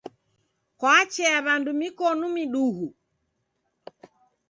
[0.79, 2.87] Kwachea w'andu mikonu miduhu?